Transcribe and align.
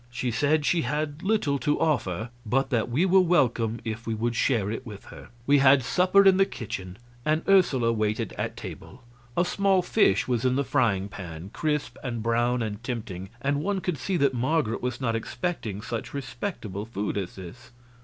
She 0.09 0.31
said 0.31 0.65
she 0.65 0.81
had 0.81 1.21
little 1.21 1.59
to 1.59 1.79
offer, 1.79 2.31
but 2.43 2.71
that 2.71 2.89
we 2.89 3.05
were 3.05 3.21
welcome 3.21 3.79
if 3.85 4.07
we 4.07 4.15
would 4.15 4.35
share 4.35 4.71
it 4.71 4.83
with 4.83 5.05
her. 5.05 5.29
We 5.45 5.59
had 5.59 5.83
supper 5.83 6.25
in 6.25 6.37
the 6.37 6.45
kitchen, 6.47 6.97
and 7.23 7.43
Ursula 7.47 7.93
waited 7.93 8.33
at 8.33 8.57
table. 8.57 9.03
A 9.37 9.45
small 9.45 9.83
fish 9.83 10.27
was 10.27 10.43
in 10.43 10.55
the 10.55 10.63
frying 10.63 11.07
pan, 11.07 11.51
crisp 11.53 11.97
and 12.03 12.23
brown 12.23 12.63
and 12.63 12.83
tempting, 12.83 13.29
and 13.43 13.61
one 13.61 13.79
could 13.79 13.99
see 13.99 14.17
that 14.17 14.33
Marget 14.33 14.81
was 14.81 15.01
not 15.01 15.15
expecting 15.15 15.83
such 15.83 16.15
respectable 16.15 16.85
food 16.87 17.15
as 17.15 17.35
this. 17.35 17.69